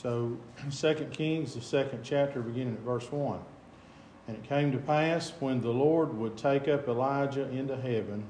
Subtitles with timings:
[0.00, 0.38] So,
[0.70, 3.38] 2 Kings, the second chapter, beginning at verse 1.
[4.28, 8.24] And it came to pass when the Lord would take up Elijah into heaven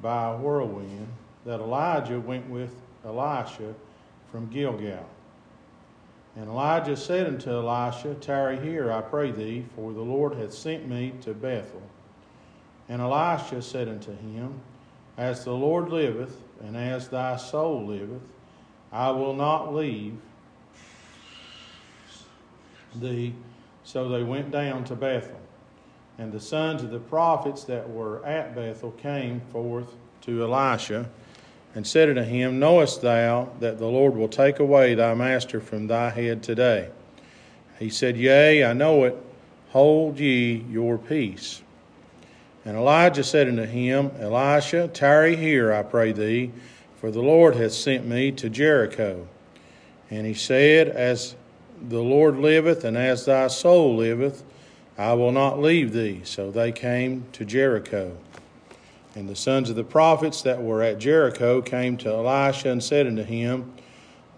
[0.00, 1.08] by a whirlwind,
[1.44, 2.72] that Elijah went with
[3.04, 3.74] Elisha
[4.30, 5.08] from Gilgal.
[6.36, 10.88] And Elijah said unto Elisha, Tarry here, I pray thee, for the Lord hath sent
[10.88, 11.82] me to Bethel.
[12.88, 14.60] And Elisha said unto him,
[15.16, 18.22] As the Lord liveth, and as thy soul liveth,
[18.92, 20.16] I will not leave
[22.94, 23.34] thee.
[23.84, 25.40] So they went down to Bethel.
[26.18, 29.92] And the sons of the prophets that were at Bethel came forth
[30.22, 31.08] to Elisha
[31.74, 35.86] and said unto him, Knowest thou that the Lord will take away thy master from
[35.86, 36.90] thy head today?
[37.78, 39.16] He said, Yea, I know it.
[39.70, 41.62] Hold ye your peace.
[42.64, 46.52] And Elijah said unto him, Elisha, tarry here, I pray thee,
[47.00, 49.26] for the Lord hath sent me to Jericho.
[50.10, 51.34] And he said, As
[51.88, 54.44] the Lord liveth, and as thy soul liveth,
[54.96, 56.20] I will not leave thee.
[56.24, 58.16] So they came to Jericho.
[59.14, 63.06] And the sons of the prophets that were at Jericho came to Elisha and said
[63.06, 63.72] unto him,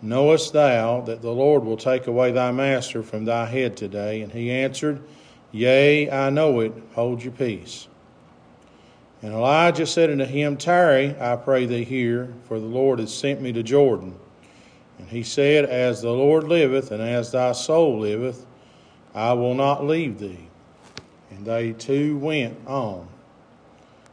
[0.02, 4.20] Knowest thou that the Lord will take away thy master from thy head today?
[4.20, 5.02] And he answered,
[5.52, 6.72] Yea, I know it.
[6.94, 7.88] Hold your peace.
[9.22, 13.40] And Elijah said unto him, Tarry, I pray thee here, for the Lord has sent
[13.40, 14.16] me to Jordan.
[14.98, 18.46] And he said, As the Lord liveth, and as thy soul liveth,
[19.14, 20.48] I will not leave thee.
[21.30, 23.08] And they two went on.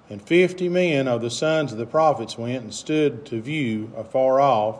[0.09, 4.41] And fifty men of the sons of the prophets went and stood to view afar
[4.41, 4.79] off,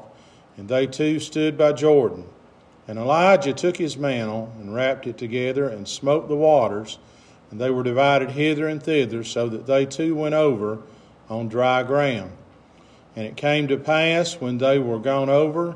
[0.58, 2.26] and they two stood by Jordan.
[2.88, 6.98] And Elijah took his mantle and wrapped it together and smote the waters
[7.52, 10.80] and they were divided hither and thither, so that they two went over
[11.30, 12.32] on dry ground.
[13.16, 15.76] And it came to pass, when they were gone over,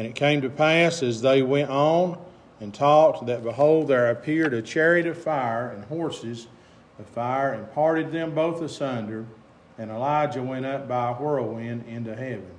[0.00, 2.18] And it came to pass as they went on
[2.58, 6.46] and talked that behold there appeared a chariot of fire and horses
[6.98, 9.26] of fire and parted them both asunder,
[9.76, 12.50] and Elijah went up by a whirlwind into heaven.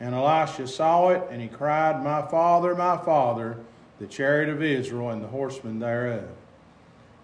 [0.00, 3.58] And Elisha saw it, and he cried, My father, my father,
[3.98, 6.30] the chariot of Israel and the horsemen thereof.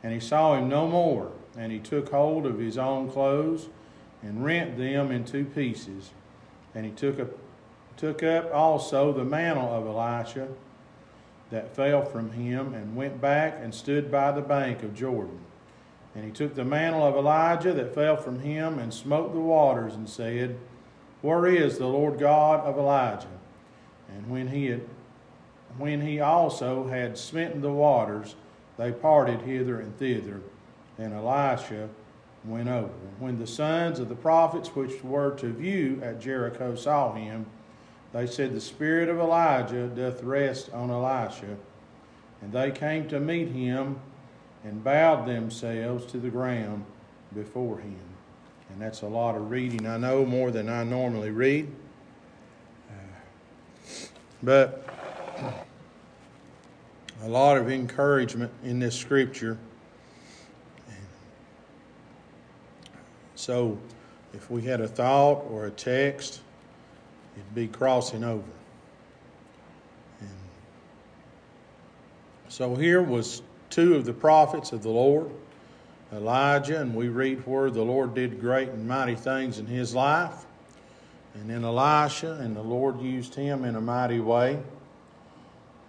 [0.02, 3.68] And he saw him no more, and he took hold of his own clothes
[4.22, 6.10] and rent them in two pieces.
[6.74, 7.28] And he took, a,
[7.96, 10.48] took up also the mantle of Elisha
[11.50, 15.38] that fell from him, and went back and stood by the bank of Jordan.
[16.14, 19.94] And he took the mantle of Elijah that fell from him, and smote the waters,
[19.94, 20.56] and said,
[21.22, 23.26] Where is the Lord God of Elijah?
[24.08, 24.82] And when he had
[25.76, 28.36] when he also had smitten the waters,
[28.76, 30.40] they parted hither and thither,
[30.98, 31.88] and Elisha
[32.44, 32.92] went over.
[32.92, 37.46] And when the sons of the prophets which were to view at Jericho saw him,
[38.14, 41.56] they said, The spirit of Elijah doth rest on Elisha.
[42.40, 43.98] And they came to meet him
[44.62, 46.84] and bowed themselves to the ground
[47.34, 47.98] before him.
[48.70, 51.68] And that's a lot of reading, I know, more than I normally read.
[52.88, 54.04] Uh,
[54.44, 54.88] but
[57.24, 59.58] a lot of encouragement in this scripture.
[63.34, 63.76] So,
[64.32, 66.40] if we had a thought or a text,
[67.36, 68.42] it'd be crossing over.
[70.20, 70.30] And
[72.48, 75.30] so, here was two of the prophets of the Lord,
[76.12, 80.46] Elijah, and we read where the Lord did great and mighty things in his life.
[81.34, 84.62] And then Elisha, and the Lord used him in a mighty way.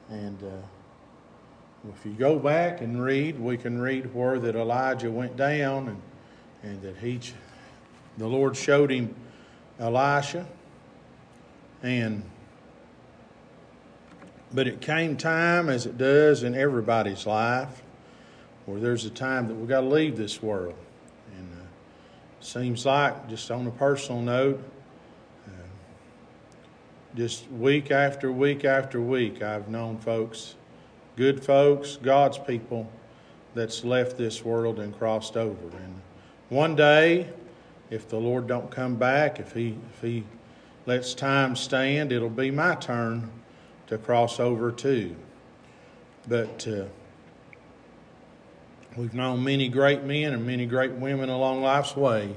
[0.10, 5.38] And uh, if you go back and read, we can read where that Elijah went
[5.38, 6.02] down and,
[6.64, 7.20] and that he,
[8.18, 9.14] the Lord showed him
[9.80, 10.48] Elisha.
[11.84, 12.24] And
[14.54, 17.82] but it came time, as it does in everybody's life,
[18.66, 20.76] where there's a time that we've got to leave this world.
[21.38, 21.66] And uh,
[22.40, 24.64] seems like, just on a personal note,
[25.48, 25.52] uh,
[27.16, 30.56] just week after week after week, I've known folks
[31.16, 32.90] good folks, God's people
[33.54, 35.78] that's left this world and crossed over.
[35.78, 36.02] And
[36.50, 37.30] one day,
[37.90, 40.24] if the Lord don't come back, if he if he
[40.86, 43.32] lets time stand, it'll be my turn
[43.88, 45.16] to cross over too.
[46.28, 46.86] But uh,
[48.96, 52.36] we've known many great men and many great women along life's way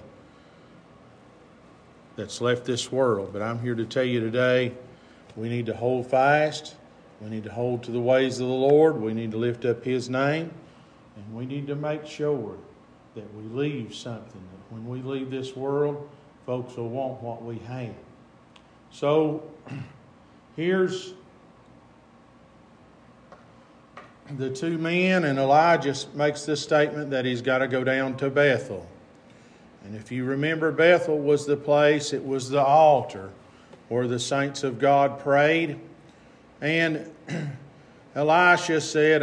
[2.16, 3.30] that's left this world.
[3.32, 4.72] But I'm here to tell you today
[5.36, 6.74] we need to hold fast.
[7.20, 9.00] We need to hold to the ways of the Lord.
[9.00, 10.50] We need to lift up His name.
[11.16, 12.56] And we need to make sure
[13.14, 14.40] that we leave something.
[14.40, 16.08] That when we leave this world,
[16.46, 17.94] folks will want what we have.
[18.90, 19.42] So
[20.56, 21.14] here's
[24.36, 28.30] the two men, and Elijah makes this statement that he's got to go down to
[28.30, 28.86] Bethel.
[29.84, 33.30] And if you remember, Bethel was the place, it was the altar
[33.88, 35.78] where the saints of God prayed.
[36.60, 37.10] And
[38.14, 39.22] Elisha said,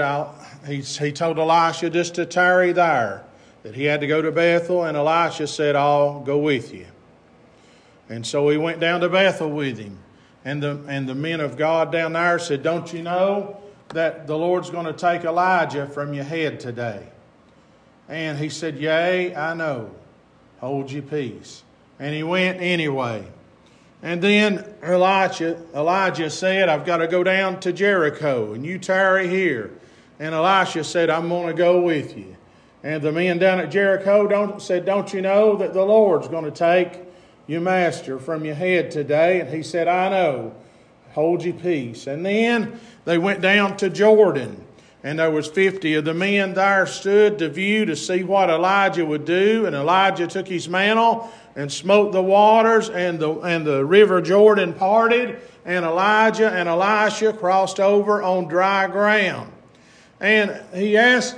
[0.65, 3.23] he, he told Elisha just to tarry there,
[3.63, 6.87] that he had to go to Bethel, and Elisha said, I'll go with you.
[8.09, 9.97] And so he went down to Bethel with him.
[10.43, 13.59] And the, and the men of God down there said, Don't you know
[13.89, 17.07] that the Lord's going to take Elijah from your head today?
[18.07, 19.89] And he said, Yea, I know.
[20.59, 21.63] Hold your peace.
[21.99, 23.25] And he went anyway.
[24.03, 29.27] And then Elijah, Elijah said, I've got to go down to Jericho, and you tarry
[29.27, 29.71] here.
[30.19, 32.35] And Elisha said, I'm going to go with you.
[32.83, 36.45] And the men down at Jericho don't, said, Don't you know that the Lord's going
[36.45, 36.99] to take
[37.47, 39.39] your master from your head today?
[39.39, 40.55] And he said, I know.
[41.13, 42.07] Hold your peace.
[42.07, 44.63] And then they went down to Jordan.
[45.03, 49.05] And there was fifty of the men there stood to view to see what Elijah
[49.05, 49.67] would do.
[49.67, 54.73] And Elijah took his mantle and smote the waters, and the, and the river Jordan
[54.73, 59.53] parted, and Elijah and Elisha crossed over on dry ground.
[60.19, 61.37] And he asked,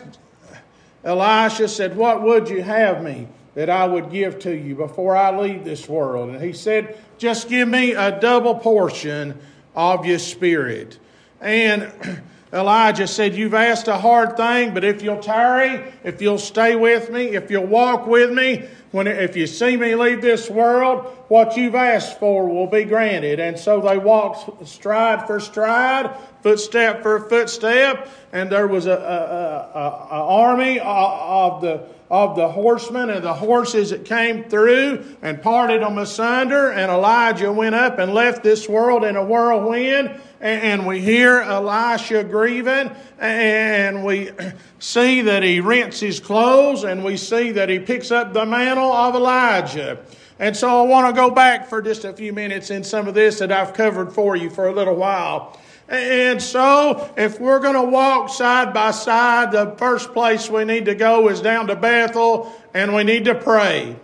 [1.04, 3.28] Elisha said, What would you have me
[3.58, 6.30] that I would give to you before I leave this world?
[6.30, 9.36] And he said, Just give me a double portion
[9.76, 11.00] of your spirit.
[11.42, 11.92] And
[12.54, 17.10] Elijah said, You've asked a hard thing, but if you'll tarry, if you'll stay with
[17.10, 21.58] me, if you'll walk with me, when, if you see me leave this world, what
[21.58, 23.40] you've asked for will be granted.
[23.40, 29.80] And so they walked stride for stride, footstep for footstep, and there was a, a,
[29.80, 35.42] a, a army of the of the horsemen and the horses that came through and
[35.42, 36.72] parted them asunder.
[36.72, 40.22] And Elijah went up and left this world in a whirlwind.
[40.40, 44.30] And we hear Elisha grieving, and we
[44.80, 48.92] see that he rents his clothes, and we see that he picks up the mantle
[48.92, 49.98] of Elijah.
[50.38, 53.16] And so I want to go back for just a few minutes in some of
[53.16, 55.60] this that I've covered for you for a little while.
[55.90, 60.86] And so, if we're going to walk side by side, the first place we need
[60.86, 63.96] to go is down to Bethel and we need to pray.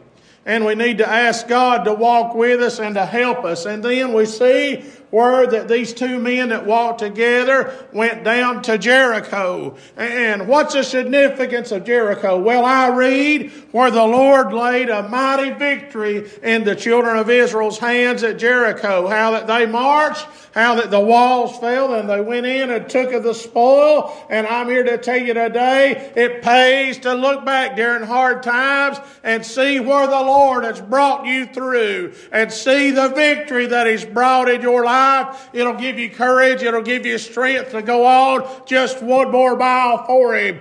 [0.46, 3.66] And we need to ask God to walk with us and to help us.
[3.66, 8.80] And then we see word that these two men that walked together went down to
[8.80, 9.78] Jericho.
[9.96, 12.40] And what's the significance of Jericho?
[12.40, 17.78] Well, I read where the Lord laid a mighty victory in the children of Israel's
[17.78, 19.08] hands at Jericho.
[19.08, 23.12] How that they marched, how that the walls fell and they went in and took
[23.12, 24.26] of the spoil.
[24.32, 28.98] And I'm here to tell you today, it pays to look back during hard times
[29.24, 34.06] and see where the Lord has brought you through and see the victory that He's
[34.06, 35.50] brought in your life life.
[35.54, 36.64] It'll give you courage.
[36.64, 40.60] It'll give you strength to go on just one more mile for Him.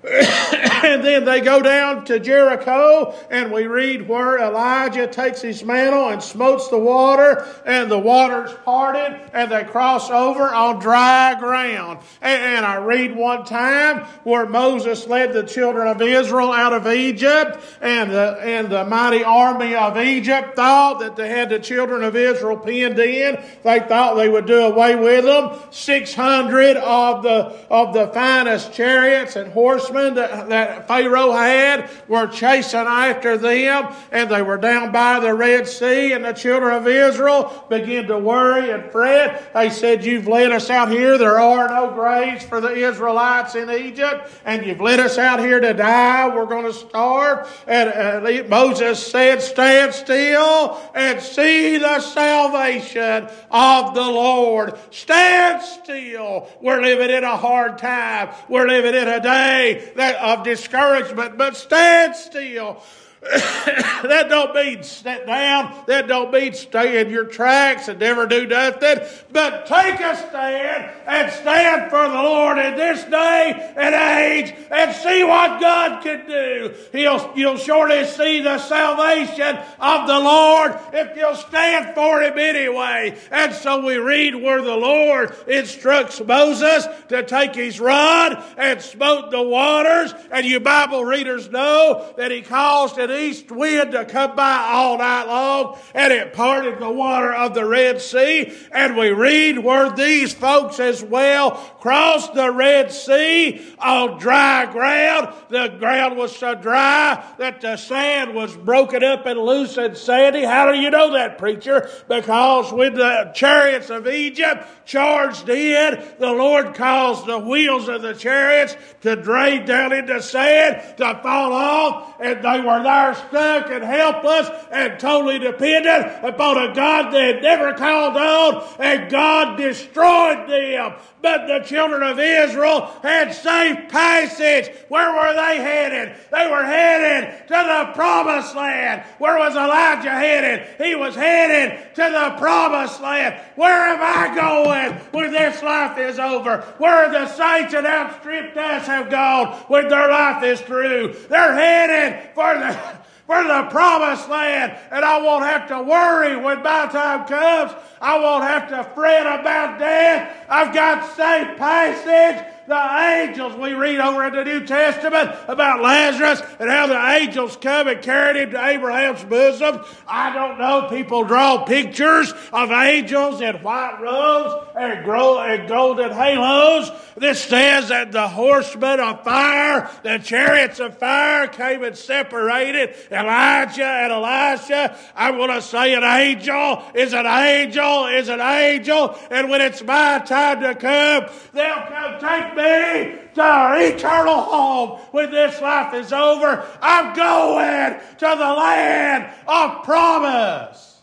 [0.10, 6.08] and then they go down to Jericho, and we read where Elijah takes his mantle
[6.08, 11.98] and smotes the water, and the waters parted, and they cross over on dry ground.
[12.22, 17.58] And, I read one time where Moses led the children of Israel out of Egypt,
[17.82, 22.16] and the, and the mighty army of Egypt thought that they had the children of
[22.16, 23.42] Israel pinned in.
[23.64, 25.58] They thought they would do away with them.
[25.70, 32.26] 600 of the, of the finest chariots and horsemen horsemen that, that Pharaoh had were
[32.26, 36.86] chasing after them, and they were down by the Red Sea, and the children of
[36.86, 39.52] Israel began to worry and fret.
[39.52, 41.18] They said, You've led us out here.
[41.18, 45.60] There are no graves for the Israelites in Egypt, and you've led us out here
[45.60, 46.34] to die.
[46.34, 47.64] We're going to starve.
[47.66, 54.78] And uh, Moses said, Stand still and see the salvation of the Lord.
[54.90, 56.48] Stand still.
[56.60, 58.30] We're living in a hard time.
[58.48, 62.82] We're living in a day that of discouragement, but stand still.
[63.22, 65.84] that don't mean sit down.
[65.86, 69.00] That don't mean stay in your tracks and never do nothing.
[69.30, 74.96] But take a stand and stand for the Lord in this day and age and
[74.96, 76.74] see what God can do.
[76.92, 83.18] He'll, you'll surely see the salvation of the Lord if you'll stand for Him anyway.
[83.30, 89.30] And so we read where the Lord instructs Moses to take his rod and smote
[89.30, 90.14] the waters.
[90.32, 94.98] And you Bible readers know that He caused an east wind to come by all
[94.98, 98.52] night long and it parted the water of the Red Sea.
[98.72, 105.34] And we read where these folks as well crossed the Red Sea on dry ground.
[105.48, 110.44] The ground was so dry that the sand was broken up and loose and sandy.
[110.44, 111.90] How do you know that, preacher?
[112.08, 118.14] Because when the chariots of Egypt charged in, the Lord caused the wheels of the
[118.14, 123.84] chariots to drain down into sand, to fall off, and they were there stuck and
[123.84, 130.48] helpless and totally dependent upon a God they had never called on, and God destroyed
[130.48, 130.94] them.
[131.22, 134.74] But the children of Israel had safe passage.
[134.88, 136.16] Where were they headed?
[136.30, 139.04] They were headed to the promised land.
[139.18, 140.66] Where was Elijah headed?
[140.82, 143.38] He was headed to the promised land.
[143.56, 146.62] Where am I going when this life is over?
[146.78, 151.14] Where the saints that outstripped us have gone when their life is through?
[151.28, 152.70] They're headed for the
[153.30, 157.70] for the promised land, and I won't have to worry when my time comes.
[158.00, 160.36] I won't have to fret about death.
[160.48, 163.56] I've got safe passage the angels.
[163.56, 168.00] We read over in the New Testament about Lazarus and how the angels come and
[168.00, 169.80] carried him to Abraham's bosom.
[170.06, 170.86] I don't know.
[170.88, 176.92] People draw pictures of angels in white robes and, golden halos.
[177.16, 183.84] This says that the horsemen of fire, the chariots of fire came and separated Elijah
[183.84, 184.96] and Elisha.
[185.16, 189.18] I want to say an angel is an angel is an angel.
[189.28, 194.40] And when it's my time to come, they'll come take me me to our eternal
[194.40, 196.66] home when this life is over.
[196.80, 201.00] I'm going to the land of promise.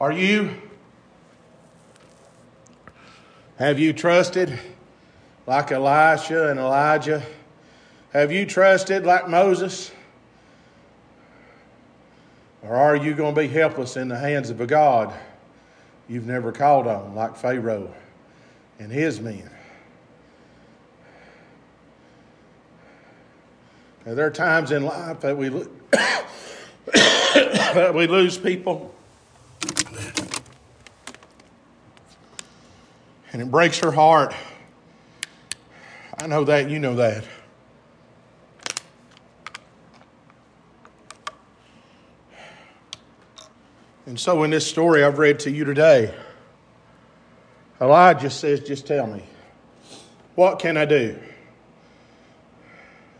[0.00, 0.54] Are you?
[3.58, 4.58] Have you trusted
[5.46, 7.22] like Elisha and Elijah?
[8.12, 9.92] Have you trusted like Moses?
[12.62, 15.12] Or are you going to be helpless in the hands of a God
[16.08, 17.92] you've never called on, like Pharaoh
[18.78, 19.50] and his men?
[24.04, 25.48] There are times in life that we,
[26.86, 28.94] that we lose people.
[33.32, 34.34] And it breaks her heart.
[36.18, 37.24] I know that, you know that.
[44.06, 46.12] And so, in this story I've read to you today,
[47.80, 49.22] Elijah says, Just tell me,
[50.34, 51.16] what can I do?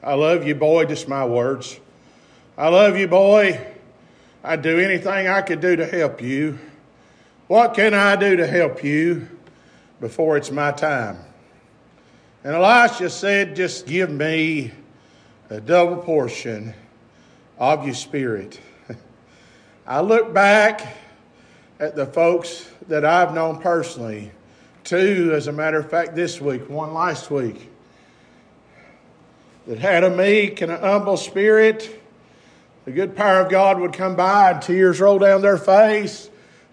[0.03, 1.79] I love you, boy, just my words.
[2.57, 3.61] I love you, boy.
[4.43, 6.59] I'd do anything I could do to help you.
[7.49, 9.29] What can I do to help you
[10.01, 11.19] before it's my time?
[12.45, 14.73] And Elisha said, Just give me
[15.51, 16.73] a double portion
[17.59, 18.59] of your spirit.
[19.87, 20.97] I look back
[21.79, 24.31] at the folks that I've known personally,
[24.83, 27.70] two, as a matter of fact, this week, one last week
[29.71, 32.03] that had a meek and an humble spirit.
[32.87, 36.29] The good power of God would come by and tears roll down their face.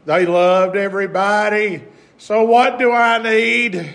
[0.07, 1.83] They loved everybody.
[2.17, 3.87] So, what do I need?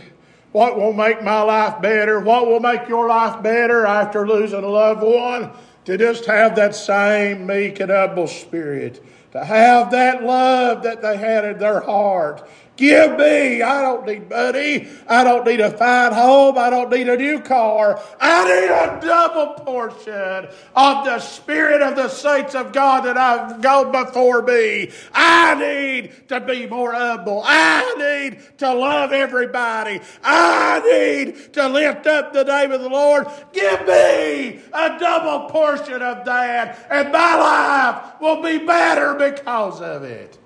[0.52, 2.20] What will make my life better?
[2.20, 5.50] What will make your life better after losing a loved one?
[5.86, 9.04] To just have that same meek and humble spirit.
[9.32, 13.60] To have that love that they had in their heart Give me.
[13.60, 14.88] I don't need money.
[15.06, 16.56] I don't need a fine home.
[16.56, 18.02] I don't need a new car.
[18.18, 23.60] I need a double portion of the Spirit of the saints of God that I've
[23.60, 24.90] gone before me.
[25.12, 27.42] I need to be more humble.
[27.44, 30.00] I need to love everybody.
[30.24, 33.26] I need to lift up the name of the Lord.
[33.52, 40.04] Give me a double portion of that, and my life will be better because of
[40.04, 40.38] it.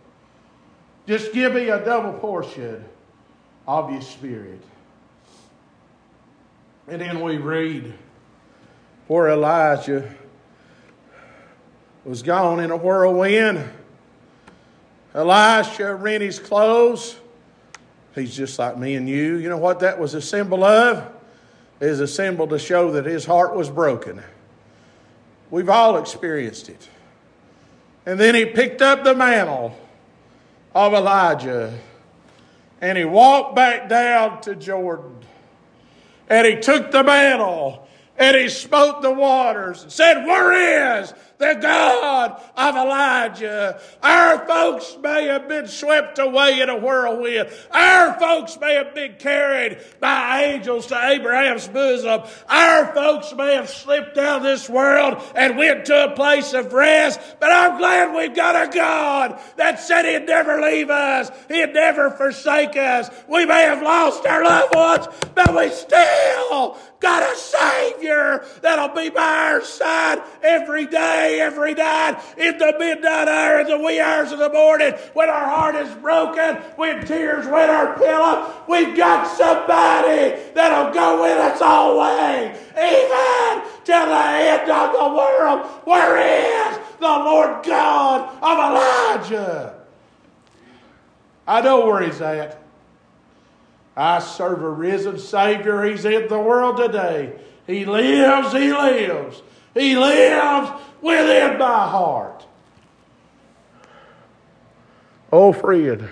[1.06, 2.84] Just give me a double portion
[3.66, 4.60] of your spirit.
[6.88, 7.94] And then we read
[9.06, 10.12] where Elijah
[12.04, 13.68] was gone in a whirlwind.
[15.14, 17.16] Elisha rent his clothes.
[18.14, 19.36] He's just like me and you.
[19.36, 21.12] You know what that was a symbol of?
[21.80, 24.22] It is a symbol to show that his heart was broken.
[25.50, 26.88] We've all experienced it.
[28.04, 29.76] And then he picked up the mantle
[30.76, 31.72] of Elijah
[32.82, 35.16] and he walked back down to Jordan.
[36.28, 41.58] And he took the mantle and he smote the waters and said, Where is the
[41.60, 43.80] God of Elijah.
[44.02, 47.50] Our folks may have been swept away in a whirlwind.
[47.70, 52.22] Our folks may have been carried by angels to Abraham's bosom.
[52.48, 57.20] Our folks may have slipped down this world and went to a place of rest.
[57.40, 61.30] But I'm glad we've got a God that said He'd never leave us.
[61.48, 63.10] He'd never forsake us.
[63.28, 69.10] We may have lost our loved ones, but we still got a Savior that'll be
[69.10, 74.32] by our side every day, every night, in the midnight hour, in the wee hours
[74.32, 78.52] of the morning, when our heart is broken, when tears wet our pillow.
[78.68, 85.66] We've got somebody that'll go with us always, even till the end of the world.
[85.84, 89.74] Where is the Lord God of Elijah?
[91.46, 92.62] I know where he's at.
[93.96, 95.82] I serve a risen Savior.
[95.84, 97.38] He's in the world today.
[97.66, 99.42] He lives, He lives.
[99.76, 100.70] He lives
[101.02, 102.46] within my heart.
[105.32, 106.08] Oh, friend.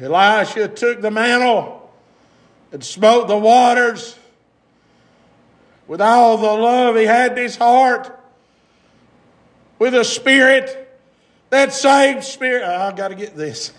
[0.00, 1.92] Elisha took the mantle
[2.72, 4.16] and smote the waters
[5.86, 8.18] with all the love he had in his heart,
[9.78, 10.88] with a spirit
[11.50, 13.72] that same spirit, oh, I've got to get this.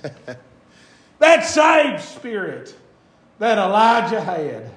[1.19, 2.75] that same spirit
[3.37, 4.71] that Elijah had.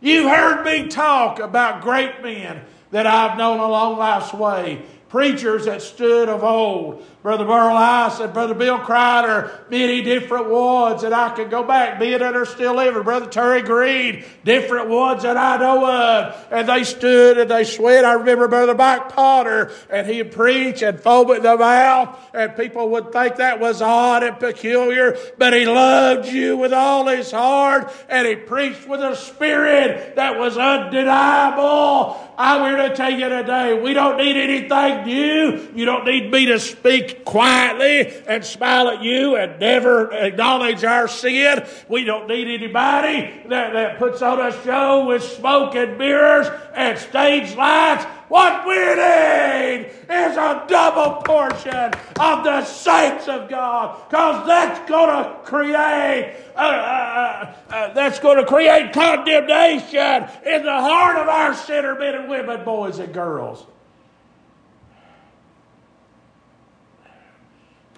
[0.00, 5.82] You've heard me talk about great men that I've known along life's way preachers that
[5.82, 7.04] stood of old.
[7.28, 12.00] Brother Burl Ice and Brother Bill Crider, many different ones that I could go back,
[12.00, 13.02] many that are still living.
[13.02, 16.46] Brother Terry Green, different ones that I know of.
[16.50, 18.06] And they stood and they sweat.
[18.06, 22.88] I remember Brother Mike Potter, and he'd preach and foam at the mouth, and people
[22.92, 27.92] would think that was odd and peculiar, but he loved you with all his heart,
[28.08, 32.24] and he preached with a spirit that was undeniable.
[32.38, 35.68] I'm here to tell you today, we don't need anything new.
[35.74, 41.08] You don't need me to speak quietly and smile at you and never acknowledge our
[41.08, 41.66] sin.
[41.88, 46.98] We don't need anybody that, that puts on a show with smoke and mirrors and
[46.98, 48.04] stage lights.
[48.28, 55.24] What we need is a double portion of the saints of God, because that's going
[55.24, 61.54] to create uh, uh, uh, that's going to create condemnation in the heart of our
[61.54, 63.64] sinner men and women, boys and girls.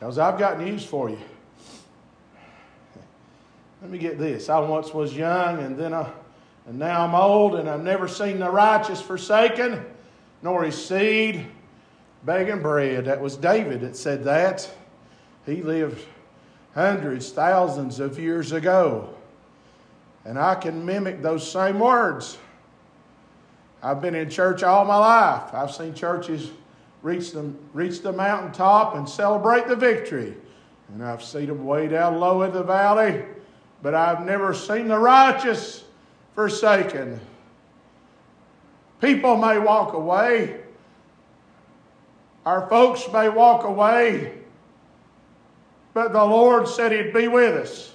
[0.00, 1.18] Because I've got news for you.
[3.82, 4.48] Let me get this.
[4.48, 6.10] I once was young, and then I,
[6.66, 9.84] and now I'm old, and I've never seen the righteous forsaken
[10.42, 11.46] nor his seed
[12.24, 13.04] begging bread.
[13.04, 14.68] That was David that said that.
[15.44, 16.02] He lived
[16.74, 19.14] hundreds, thousands of years ago.
[20.24, 22.38] And I can mimic those same words.
[23.82, 25.54] I've been in church all my life.
[25.54, 26.50] I've seen churches
[27.02, 30.34] reach the, reach the mountaintop and celebrate the victory.
[30.88, 33.24] And I've seen them way down low in the valley,
[33.82, 35.84] but I've never seen the righteous
[36.34, 37.20] forsaken
[39.00, 40.60] People may walk away.
[42.44, 44.34] Our folks may walk away.
[45.94, 47.92] But the Lord said He'd be with us.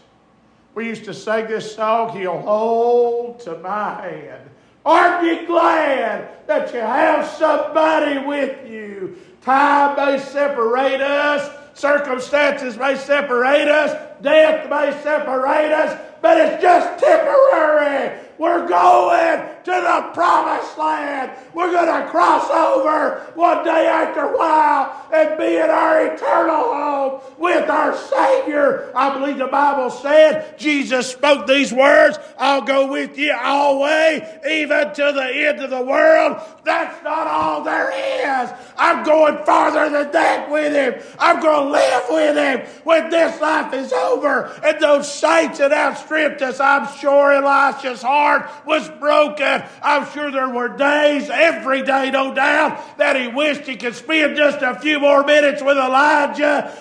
[0.74, 4.50] We used to sing this song, He'll hold to my hand.
[4.86, 9.18] Aren't you glad that you have somebody with you?
[9.42, 17.04] Time may separate us, circumstances may separate us, death may separate us, but it's just
[17.04, 18.20] temporary.
[18.38, 21.32] We're going to the promised land.
[21.54, 26.64] We're going to cross over one day after a while and be in our eternal
[26.64, 27.22] home
[27.70, 28.92] our Savior.
[28.96, 34.94] I believe the Bible said Jesus spoke these words I'll go with you always, even
[34.94, 36.42] to the end of the world.
[36.64, 38.50] That's not all there is.
[38.78, 41.02] I'm going farther than that with Him.
[41.20, 44.46] I'm going to live with Him when this life is over.
[44.64, 49.64] And those saints that outstripped us, I'm sure Elisha's heart was broken.
[49.82, 54.36] I'm sure there were days, every day, no doubt, that he wished he could spend
[54.36, 56.72] just a few more minutes with Elijah.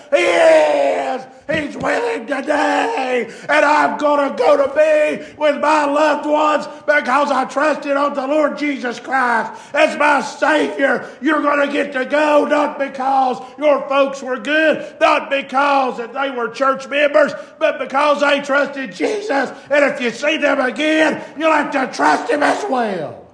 [0.75, 1.25] Is.
[1.47, 3.31] He's willing today.
[3.47, 8.15] And I'm going to go to be with my loved ones because I trusted on
[8.15, 11.07] the Lord Jesus Christ as my Savior.
[11.21, 16.13] You're going to get to go not because your folks were good, not because that
[16.13, 19.51] they were church members, but because they trusted Jesus.
[19.69, 23.24] And if you see them again, you'll have to trust Him as well.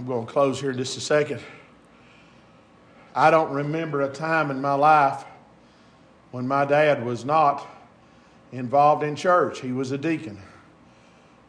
[0.00, 1.42] I'm going to close here in just a second.
[3.14, 5.26] I don't remember a time in my life
[6.30, 7.68] when my dad was not
[8.50, 9.60] involved in church.
[9.60, 10.38] He was a deacon.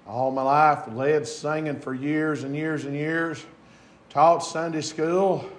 [0.05, 3.41] All my life, led singing for years and years and years,
[4.09, 5.49] taught Sunday school.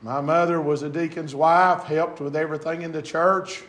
[0.00, 3.62] My mother was a deacon's wife, helped with everything in the church.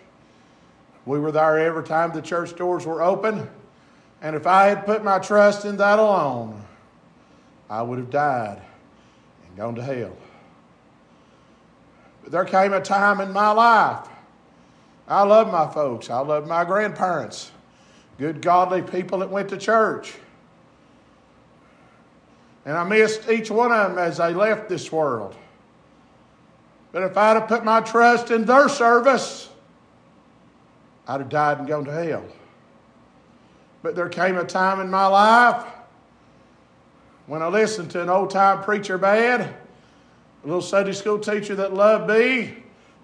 [1.06, 3.50] We were there every time the church doors were open.
[4.22, 6.65] And if I had put my trust in that alone,
[7.71, 8.62] I would have died
[9.47, 10.12] and gone to hell.
[12.21, 14.10] But there came a time in my life.
[15.07, 16.10] I love my folks.
[16.10, 17.49] I love my grandparents.
[18.17, 20.13] Good, godly people that went to church.
[22.65, 25.34] And I missed each one of them as they left this world.
[26.91, 29.47] But if I'd have put my trust in their service,
[31.07, 32.25] I'd have died and gone to hell.
[33.81, 35.65] But there came a time in my life
[37.32, 41.74] when I listened to an old time preacher bad, a little Sunday school teacher that
[41.74, 42.58] loved me,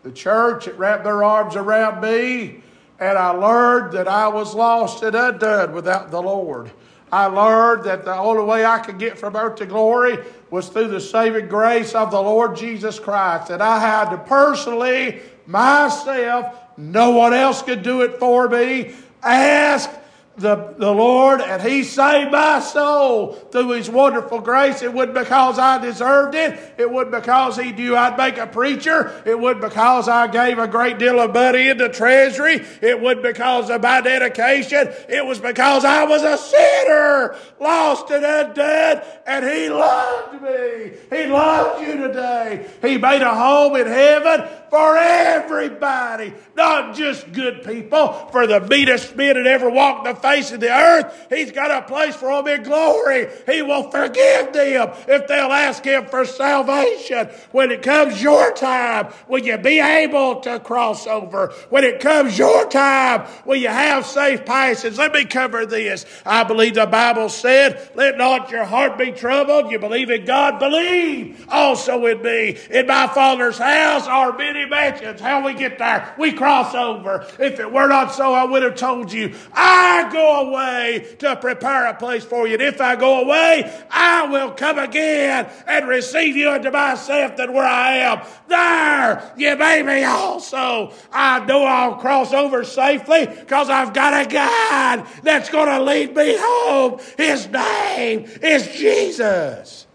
[0.04, 2.62] the church that wrapped their arms around me,
[3.00, 6.70] and I learned that I was lost and undone without the Lord.
[7.10, 10.18] I learned that the only way I could get from earth to glory
[10.52, 13.48] was through the saving grace of the Lord Jesus Christ.
[13.48, 19.90] That I had to personally, myself, no one else could do it for me, ask
[20.38, 24.84] the, the Lord and He saved my soul through His wonderful grace.
[24.84, 26.76] It wasn't because I deserved it.
[26.78, 29.22] It wasn't because He knew I'd make a preacher.
[29.26, 32.64] It wasn't because I gave a great deal of money in the treasury.
[32.82, 34.90] It wasn't because of my dedication.
[35.10, 40.92] It was because I was a sinner, lost and undone, and He loved me.
[41.10, 42.68] He loved you today.
[42.82, 49.16] He made a home in heaven for everybody, not just good people, for the meanest
[49.16, 51.28] men that ever walked the face of the earth.
[51.30, 53.28] He's got a place for them in glory.
[53.46, 57.30] He will forgive them if they'll ask Him for salvation.
[57.52, 61.54] When it comes your time, will you be able to cross over?
[61.70, 64.98] When it comes your time, will you have safe passage?
[64.98, 66.06] Let me cover this.
[66.26, 69.72] I believe the Bible said, let not your heart be troubled.
[69.72, 72.58] You believe in God, believe also in me.
[72.70, 75.22] In my Father's house are many mansions.
[75.22, 76.14] How we get there?
[76.18, 77.26] We cross over.
[77.40, 79.36] If it were not so, I would have told you.
[79.54, 82.54] I go away to prepare a place for you.
[82.54, 87.54] And if I go away, I will come again and receive you unto myself that
[87.54, 90.92] where I am, there you may be also.
[91.12, 96.16] I know I'll cross over safely because I've got a God that's going to lead
[96.16, 97.00] me home.
[97.18, 99.86] His name is Jesus.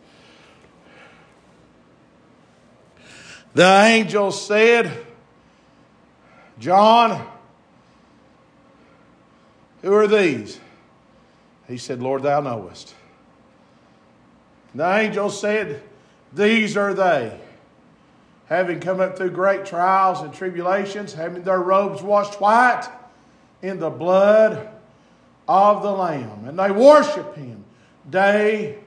[3.55, 5.05] The angel said,
[6.59, 7.32] John,
[9.83, 10.61] who are these?
[11.69, 12.95] He said, Lord, thou knowest.
[14.75, 15.83] The angel said,
[16.33, 17.39] These are they,
[18.47, 22.89] having come up through great trials and tribulations, having their robes washed white
[23.61, 24.69] in the blood
[25.49, 26.47] of the Lamb.
[26.47, 27.65] And they worship him
[28.09, 28.79] day.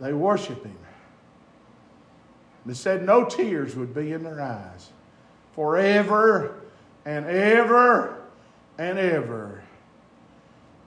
[0.00, 0.76] They worship him.
[2.66, 4.90] They said no tears would be in their eyes
[5.54, 6.60] forever
[7.04, 8.15] and ever
[8.78, 9.62] and ever.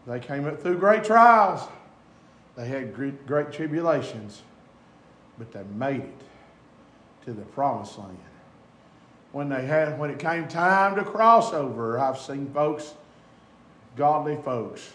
[0.08, 1.67] They came up through great trials.
[2.56, 4.41] They had great, great tribulations,
[5.38, 6.21] but they made it
[7.25, 8.17] to the promised land.
[9.32, 12.93] When they had, when it came time to cross over, I've seen folks,
[13.95, 14.91] godly folks,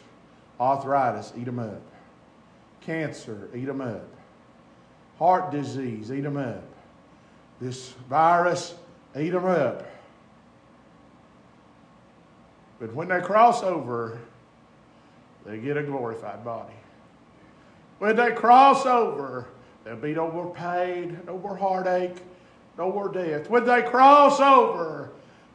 [0.61, 1.81] arthritis eat them up,
[2.81, 4.09] cancer eat them up,
[5.19, 6.65] heart disease eat them up,
[7.61, 8.75] this virus
[9.15, 9.87] ate them up.
[12.79, 14.19] But when they cross over,
[15.47, 16.75] they get a glorified body.
[17.99, 19.49] When they cross over,
[19.85, 22.17] they'll be no more pain, no more heartache,
[22.77, 23.49] no more death.
[23.49, 25.11] When they cross over,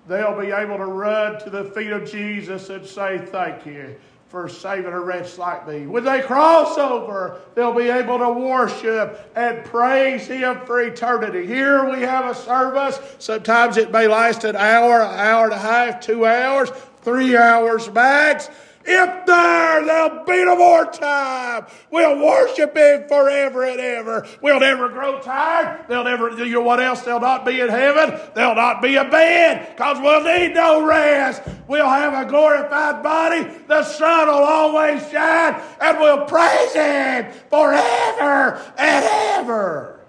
[0.07, 3.95] they'll be able to run to the feet of Jesus and say, Thank you
[4.29, 5.87] for saving a wretch like me.
[5.87, 11.47] When they cross over, they'll be able to worship and praise Him for eternity.
[11.47, 12.99] Here we have a service.
[13.17, 16.69] Sometimes it may last an hour, an hour and a half, two hours,
[17.01, 18.49] three hours max.
[18.91, 21.67] If there, there'll be no more time.
[21.91, 24.25] We'll worship Him forever and ever.
[24.41, 25.85] We'll never grow tired.
[25.87, 27.01] They'll never, you know what else?
[27.01, 28.19] They'll not be in heaven.
[28.33, 31.43] They'll not be a bed because we'll need no rest.
[31.67, 33.47] We'll have a glorified body.
[33.67, 39.99] The sun will always shine and we'll praise Him forever and ever.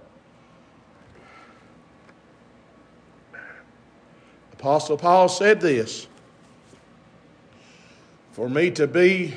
[4.53, 6.07] Apostle Paul said this
[8.41, 9.35] for me to be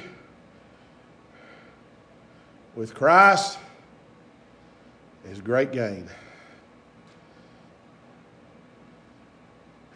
[2.73, 3.59] with Christ
[5.29, 6.07] is great gain.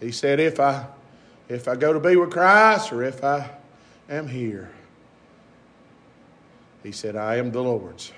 [0.01, 0.87] He said, if I,
[1.47, 3.49] if I go to be with Christ or if I
[4.09, 4.69] am here,
[6.83, 8.11] he said, I am the Lord's.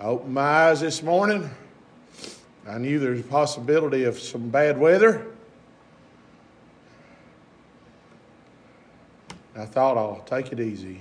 [0.00, 1.48] I opened my eyes this morning.
[2.68, 5.24] I knew there was a possibility of some bad weather.
[9.58, 11.00] I thought I'll take it easy.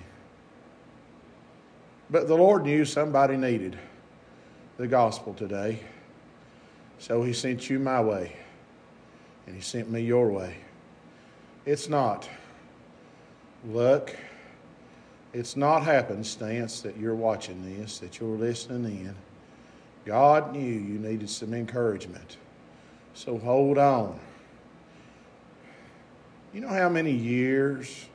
[2.09, 3.77] But the Lord knew somebody needed
[4.77, 5.79] the gospel today.
[6.97, 8.35] So He sent you my way,
[9.45, 10.55] and He sent me your way.
[11.65, 12.27] It's not
[13.67, 14.15] luck.
[15.33, 19.15] It's not happenstance that you're watching this, that you're listening in.
[20.05, 22.37] God knew you needed some encouragement.
[23.13, 24.19] So hold on.
[26.53, 28.07] You know how many years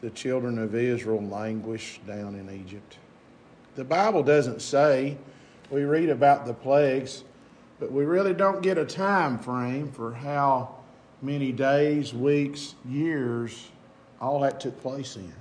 [0.00, 2.98] the children of Israel languished down in Egypt?
[3.76, 5.16] The Bible doesn't say.
[5.70, 7.24] We read about the plagues,
[7.78, 10.74] but we really don't get a time frame for how
[11.22, 13.70] many days, weeks, years
[14.20, 15.32] all that took place in.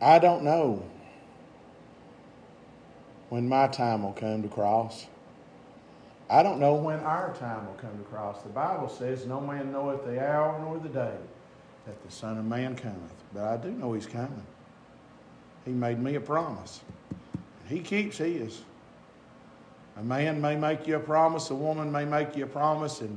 [0.00, 0.84] I don't know
[3.30, 5.06] when my time will come to cross.
[6.30, 8.42] I don't know when our time will come to cross.
[8.42, 11.14] The Bible says, No man knoweth the hour nor the day
[11.86, 13.12] that the Son of Man cometh.
[13.32, 14.42] But I do know he's coming.
[15.64, 16.80] He made me a promise.
[17.32, 18.62] And He keeps his.
[19.96, 23.16] A man may make you a promise, a woman may make you a promise, and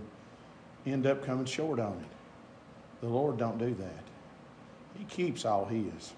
[0.85, 3.01] end up coming short on it.
[3.01, 4.03] The Lord don't do that.
[4.97, 6.13] He keeps all his.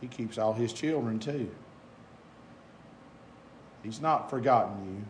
[0.00, 1.50] He keeps all his children too.
[3.82, 5.04] He's not forgotten you.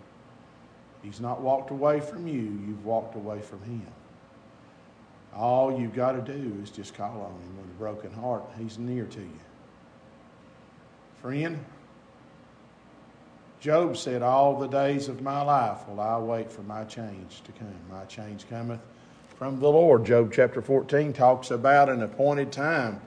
[1.02, 2.42] He's not walked away from you.
[2.66, 3.86] You've walked away from him.
[5.34, 8.44] All you've got to do is just call on him with a broken heart.
[8.58, 9.40] He's near to you.
[11.20, 11.58] Friend,
[13.60, 17.52] Job said, All the days of my life will I wait for my change to
[17.52, 17.74] come.
[17.90, 18.80] My change cometh
[19.36, 20.04] from the Lord.
[20.04, 23.00] Job chapter 14 talks about an appointed time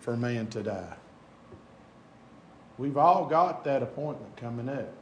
[0.00, 0.94] for man to die.
[2.76, 4.92] We've all got that appointment coming up.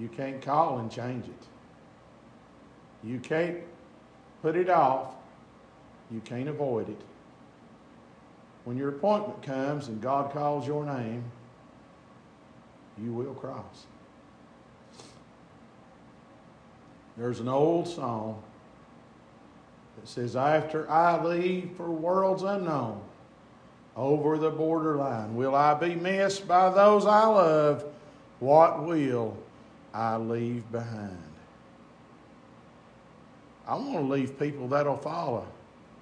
[0.00, 3.06] You can't call and change it.
[3.06, 3.58] You can't
[4.40, 5.14] put it off.
[6.10, 7.00] You can't avoid it.
[8.64, 11.24] When your appointment comes and God calls your name,
[13.02, 13.86] you will cross.
[17.16, 18.42] There's an old song
[19.96, 23.02] that says, After I leave for worlds unknown,
[23.96, 27.84] over the borderline, will I be missed by those I love?
[28.38, 29.36] What will
[29.92, 31.18] I leave behind?
[33.66, 35.46] I want to leave people that'll follow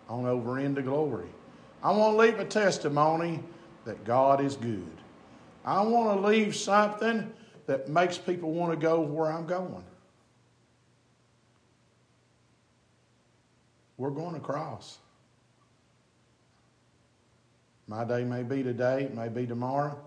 [0.09, 1.29] on over into glory.
[1.83, 3.41] I want to leave a testimony
[3.85, 4.91] that God is good.
[5.65, 7.31] I want to leave something
[7.67, 9.85] that makes people want to go where I'm going.
[13.99, 14.99] We're going to cross.
[17.87, 19.99] My day may be today, it may be tomorrow,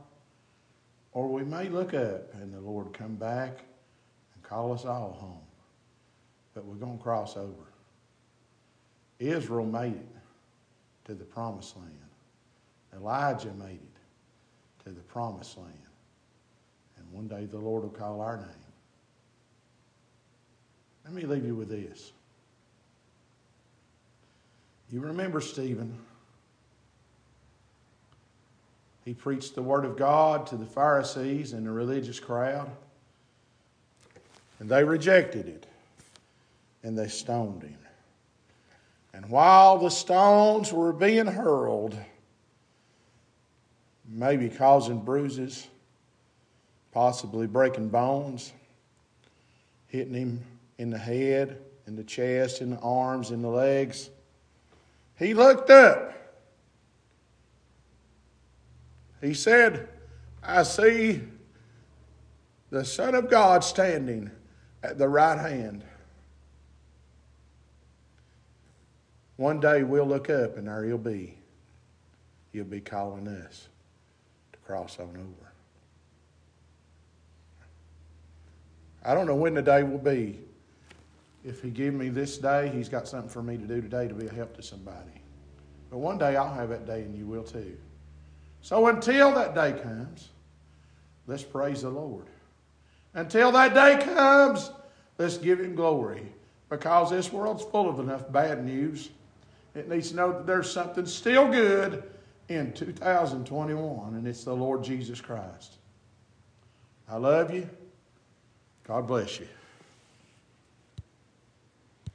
[1.14, 3.60] or we may look up and the Lord come back
[4.52, 5.40] call us all home.
[6.54, 7.72] But we're going to cross over.
[9.20, 10.08] Israel made it
[11.06, 11.92] to the promised land.
[12.94, 15.74] Elijah made it to the promised land.
[16.98, 18.48] And one day the Lord will call our name.
[21.06, 22.12] Let me leave you with this.
[24.92, 25.98] You remember Stephen?
[29.06, 32.70] He preached the Word of God to the Pharisees and the religious crowd,
[34.62, 35.66] and they rejected it,
[36.84, 37.80] and they stoned him.
[39.12, 41.98] And while the stones were being hurled,
[44.08, 45.68] maybe causing bruises,
[46.92, 48.54] possibly breaking bones,
[49.88, 50.44] hitting him
[50.78, 54.12] in the head, in the chest, in the arms, in the legs.
[55.18, 56.14] He looked up.
[59.22, 59.90] He said,
[60.44, 61.22] I see
[62.70, 64.30] the Son of God standing
[64.84, 65.84] at the right hand.
[69.38, 71.36] One day we'll look up and there he'll be.
[72.54, 73.68] He'll be calling us
[74.54, 75.52] to cross on over.
[79.04, 80.40] I don't know when the day will be.
[81.44, 84.14] If he give me this day, he's got something for me to do today to
[84.14, 85.22] be a help to somebody.
[85.90, 87.78] But one day I'll have that day and you will too.
[88.62, 90.30] So until that day comes,
[91.26, 92.28] let's praise the Lord.
[93.14, 94.72] Until that day comes,
[95.18, 96.32] let's give him glory
[96.70, 99.10] because this world's full of enough bad news.
[99.76, 102.04] It needs to know that there's something still good
[102.48, 105.74] in 2021, and it's the Lord Jesus Christ.
[107.10, 107.70] I love you.
[108.86, 109.48] God bless you.